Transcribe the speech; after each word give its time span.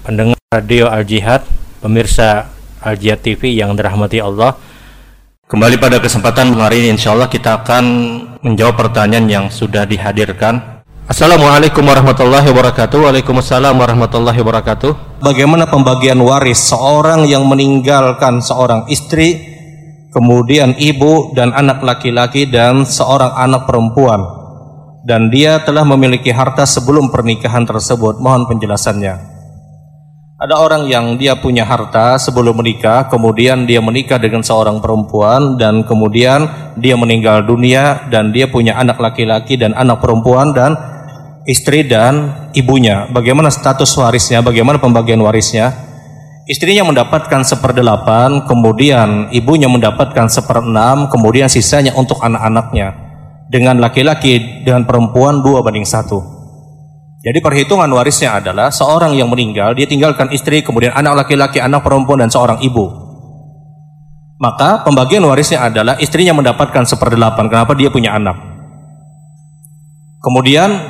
Radio 0.00 0.88
Al 0.88 1.04
Jihad, 1.04 1.44
pemirsa 1.84 2.48
Al 2.80 2.96
Jihad 2.96 3.20
TV 3.20 3.52
yang 3.52 3.76
dirahmati 3.76 4.16
Allah. 4.16 4.56
Kembali 5.44 5.76
pada 5.76 6.00
kesempatan 6.00 6.56
hari 6.56 6.80
ini 6.80 6.96
insya 6.96 7.12
Allah 7.12 7.28
kita 7.28 7.60
akan 7.60 7.84
menjawab 8.40 8.80
pertanyaan 8.80 9.28
yang 9.28 9.46
sudah 9.52 9.84
dihadirkan. 9.84 10.80
Assalamualaikum 11.04 11.84
warahmatullahi 11.84 12.48
wabarakatuh. 12.48 12.96
Waalaikumsalam 12.96 13.76
warahmatullahi 13.76 14.40
wabarakatuh. 14.40 15.20
Bagaimana 15.20 15.68
pembagian 15.68 16.16
waris 16.24 16.72
seorang 16.72 17.28
yang 17.28 17.44
meninggalkan 17.44 18.40
seorang 18.40 18.88
istri, 18.88 19.36
kemudian 20.16 20.80
ibu 20.80 21.36
dan 21.36 21.52
anak 21.52 21.84
laki-laki 21.84 22.48
dan 22.48 22.88
seorang 22.88 23.36
anak 23.36 23.68
perempuan 23.68 24.40
dan 25.04 25.28
dia 25.28 25.60
telah 25.60 25.84
memiliki 25.84 26.32
harta 26.32 26.64
sebelum 26.64 27.12
pernikahan 27.12 27.68
tersebut. 27.68 28.16
Mohon 28.16 28.48
penjelasannya. 28.48 29.29
Ada 30.40 30.56
orang 30.56 30.88
yang 30.88 31.20
dia 31.20 31.36
punya 31.36 31.68
harta 31.68 32.16
sebelum 32.16 32.64
menikah, 32.64 33.12
kemudian 33.12 33.68
dia 33.68 33.76
menikah 33.84 34.16
dengan 34.16 34.40
seorang 34.40 34.80
perempuan 34.80 35.60
dan 35.60 35.84
kemudian 35.84 36.48
dia 36.80 36.96
meninggal 36.96 37.44
dunia 37.44 38.08
dan 38.08 38.32
dia 38.32 38.48
punya 38.48 38.72
anak 38.80 38.96
laki-laki 38.96 39.60
dan 39.60 39.76
anak 39.76 40.00
perempuan 40.00 40.56
dan 40.56 40.80
istri 41.44 41.84
dan 41.84 42.48
ibunya. 42.56 43.04
Bagaimana 43.12 43.52
status 43.52 43.92
warisnya? 44.00 44.40
Bagaimana 44.40 44.80
pembagian 44.80 45.20
warisnya? 45.20 45.76
Istrinya 46.48 46.88
mendapatkan 46.88 47.44
seperdelapan, 47.44 48.48
kemudian 48.48 49.28
ibunya 49.36 49.68
mendapatkan 49.68 50.24
seperenam, 50.32 51.12
kemudian 51.12 51.52
sisanya 51.52 51.92
untuk 52.00 52.16
anak-anaknya. 52.16 52.96
Dengan 53.44 53.76
laki-laki 53.76 54.64
dengan 54.64 54.88
perempuan 54.88 55.44
dua 55.44 55.60
banding 55.60 55.84
satu. 55.84 56.39
Jadi 57.20 57.38
perhitungan 57.44 57.88
warisnya 57.92 58.40
adalah 58.40 58.72
seorang 58.72 59.12
yang 59.12 59.28
meninggal, 59.28 59.76
dia 59.76 59.84
tinggalkan 59.84 60.32
istri, 60.32 60.64
kemudian 60.64 60.96
anak 60.96 61.24
laki-laki, 61.24 61.60
anak 61.60 61.84
perempuan, 61.84 62.24
dan 62.24 62.32
seorang 62.32 62.64
ibu. 62.64 62.88
Maka 64.40 64.80
pembagian 64.88 65.20
warisnya 65.28 65.68
adalah 65.68 66.00
istrinya 66.00 66.32
mendapatkan 66.32 66.88
seperdelapan. 66.88 67.52
Kenapa 67.52 67.76
dia 67.76 67.92
punya 67.92 68.16
anak? 68.16 68.40
Kemudian 70.24 70.80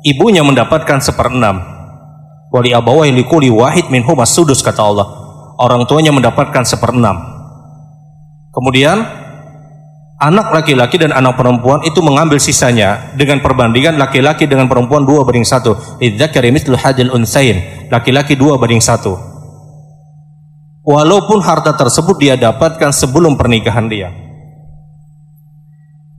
ibunya 0.00 0.40
mendapatkan 0.40 0.96
seperenam. 1.04 1.60
Wali 2.48 2.72
abawai 2.72 3.12
likuli 3.12 3.52
wahid 3.52 3.92
min 3.92 4.00
sudus 4.24 4.64
kata 4.64 4.80
Allah. 4.80 5.08
Orang 5.60 5.84
tuanya 5.84 6.08
mendapatkan 6.08 6.64
seperenam. 6.64 7.20
Kemudian 8.48 9.04
anak 10.20 10.52
laki-laki 10.52 11.00
dan 11.00 11.16
anak 11.16 11.40
perempuan 11.40 11.80
itu 11.82 12.04
mengambil 12.04 12.36
sisanya 12.36 13.16
dengan 13.16 13.40
perbandingan 13.40 13.96
laki-laki 13.96 14.44
dengan 14.44 14.68
perempuan 14.68 15.08
dua 15.08 15.24
banding 15.24 15.48
satu. 15.48 15.74
Unsain. 17.10 17.88
Laki-laki 17.88 18.36
dua 18.36 18.60
banding 18.60 18.84
satu. 18.84 19.16
Walaupun 20.84 21.40
harta 21.40 21.72
tersebut 21.72 22.20
dia 22.20 22.36
dapatkan 22.36 22.92
sebelum 22.92 23.40
pernikahan 23.40 23.88
dia. 23.88 24.12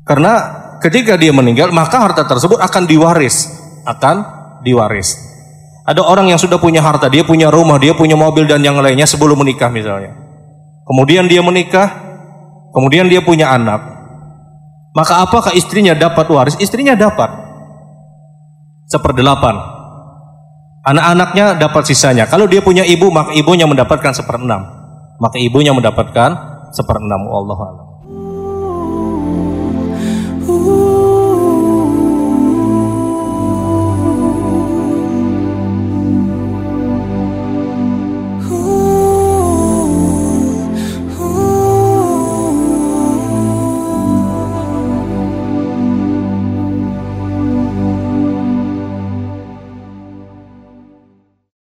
Karena 0.02 0.34
ketika 0.82 1.16
dia 1.16 1.30
meninggal 1.32 1.70
maka 1.70 2.02
harta 2.02 2.26
tersebut 2.26 2.58
akan 2.58 2.84
diwaris, 2.90 3.48
akan 3.86 4.16
diwaris. 4.66 5.32
Ada 5.82 6.06
orang 6.06 6.30
yang 6.30 6.38
sudah 6.38 6.62
punya 6.62 6.78
harta, 6.82 7.10
dia 7.10 7.26
punya 7.26 7.50
rumah, 7.50 7.82
dia 7.82 7.98
punya 7.98 8.14
mobil 8.14 8.46
dan 8.46 8.62
yang 8.62 8.78
lainnya 8.78 9.10
sebelum 9.10 9.42
menikah 9.42 9.74
misalnya. 9.74 10.14
Kemudian 10.86 11.26
dia 11.26 11.42
menikah, 11.42 12.11
kemudian 12.72 13.08
dia 13.08 13.24
punya 13.24 13.52
anak. 13.52 13.80
Maka 14.92 15.24
apakah 15.24 15.56
istrinya 15.56 15.96
dapat 15.96 16.28
waris? 16.28 16.60
Istrinya 16.60 17.00
dapat. 17.00 17.32
Seperdelapan. 18.92 19.56
Anak-anaknya 20.84 21.56
dapat 21.62 21.88
sisanya. 21.88 22.28
Kalau 22.28 22.50
dia 22.50 22.60
punya 22.60 22.84
ibu, 22.84 23.08
maka 23.08 23.32
ibunya 23.32 23.64
mendapatkan 23.70 24.12
seperenam. 24.12 24.68
Maka 25.22 25.38
ibunya 25.40 25.72
mendapatkan 25.72 26.30
seperenam. 26.76 27.30
Allah 27.30 27.91